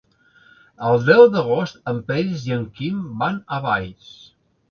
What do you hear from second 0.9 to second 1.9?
El deu d'agost